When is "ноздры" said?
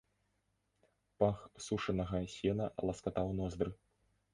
3.43-3.71